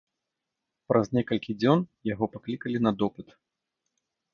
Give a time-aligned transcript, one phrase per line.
[0.93, 3.41] Праз некалькі дзён яго паклікалі на допыт.